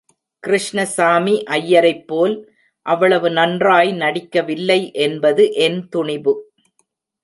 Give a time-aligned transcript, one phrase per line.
[0.43, 2.33] கிருஷ்ணசாமி ஐயரைப் போல்
[2.85, 6.33] அவ்வளவு நன்றாய் நடிக்கவில்லை என்பது என் துணிபு.